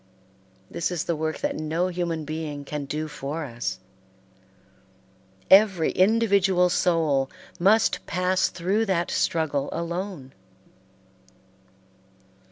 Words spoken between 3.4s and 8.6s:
us. Every individual soul must pass